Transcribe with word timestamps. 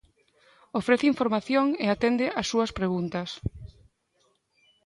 Ofrece 0.79 1.05
información 1.13 1.65
e 1.83 1.85
atende 1.89 2.25
as 2.41 2.45
súas 2.51 2.71
preguntas. 2.79 3.29